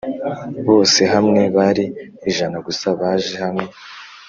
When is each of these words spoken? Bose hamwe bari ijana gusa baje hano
Bose 0.67 1.01
hamwe 1.13 1.41
bari 1.55 1.85
ijana 2.29 2.57
gusa 2.67 2.87
baje 2.99 3.33
hano 3.43 3.65